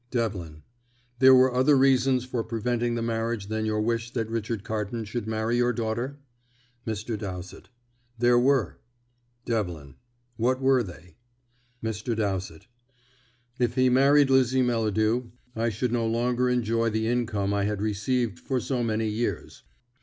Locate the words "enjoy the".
16.49-17.05